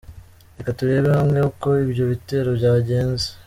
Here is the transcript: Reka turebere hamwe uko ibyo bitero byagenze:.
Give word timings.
Reka 0.57 0.71
turebere 0.77 1.15
hamwe 1.21 1.39
uko 1.49 1.67
ibyo 1.85 2.03
bitero 2.11 2.49
byagenze:. 2.59 3.27